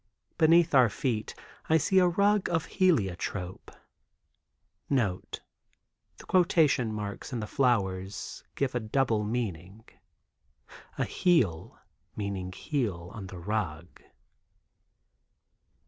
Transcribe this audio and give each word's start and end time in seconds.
Beneath 0.39 0.73
our 0.73 0.89
feet 0.89 1.35
I 1.69 1.77
see 1.77 1.99
a 1.99 2.07
rug 2.07 2.49
of 2.49 2.65
"hel"iotrope. 2.65 3.69
(NOTE. 4.89 5.41
The 6.17 6.23
quotation 6.25 6.91
marks 6.91 7.31
in 7.31 7.39
the 7.39 7.45
flowers 7.45 8.43
give 8.55 8.73
a 8.73 8.79
double 8.79 9.23
meaning. 9.23 9.85
A 10.97 11.05
"hel" 11.05 11.79
meaning 12.15 12.51
heel 12.51 13.11
on 13.13 13.27
the 13.27 13.37
rug.) 13.37 14.01